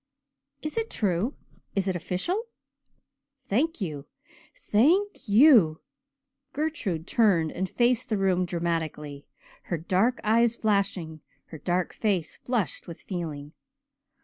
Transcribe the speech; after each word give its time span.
Is 0.63 0.77
it 0.77 0.89
true 0.89 1.35
is 1.75 1.87
it 1.87 1.95
official? 1.95 2.45
Thank 3.45 3.81
you 3.81 4.07
thank 4.55 5.29
you." 5.29 5.79
Gertrude 6.53 7.05
turned 7.05 7.51
and 7.51 7.69
faced 7.69 8.09
the 8.09 8.17
room 8.17 8.43
dramatically, 8.45 9.27
her 9.65 9.77
dark 9.77 10.19
eyes 10.23 10.55
flashing, 10.55 11.21
her 11.49 11.59
dark 11.59 11.93
face 11.93 12.35
flushed 12.37 12.87
with 12.87 13.03
feeling. 13.03 13.53